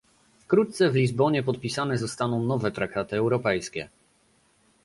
[0.39, 3.89] wkrótce w Lizbonie podpisane zostaną nowe traktaty europejskie